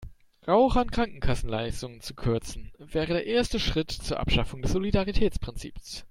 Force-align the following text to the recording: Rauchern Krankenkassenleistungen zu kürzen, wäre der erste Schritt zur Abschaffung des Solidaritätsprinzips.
Rauchern 0.47 0.89
Krankenkassenleistungen 0.89 2.01
zu 2.01 2.15
kürzen, 2.15 2.71
wäre 2.79 3.13
der 3.13 3.27
erste 3.27 3.59
Schritt 3.59 3.91
zur 3.91 4.19
Abschaffung 4.19 4.63
des 4.63 4.71
Solidaritätsprinzips. 4.71 5.99